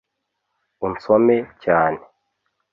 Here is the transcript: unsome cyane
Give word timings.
unsome 0.85 1.35
cyane 1.63 2.01